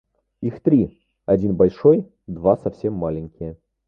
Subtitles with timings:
[0.41, 3.59] Их три: один большой, два совсем маленькие